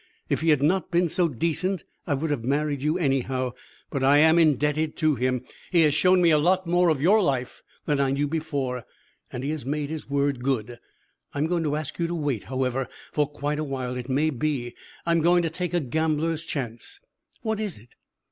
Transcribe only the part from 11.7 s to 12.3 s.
ask you to